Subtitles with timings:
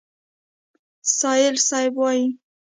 [1.19, 2.25] سایل صیب وایي: